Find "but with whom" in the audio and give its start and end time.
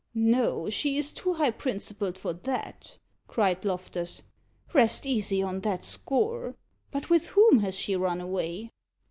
6.89-7.59